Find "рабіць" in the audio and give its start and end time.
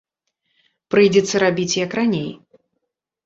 1.43-1.77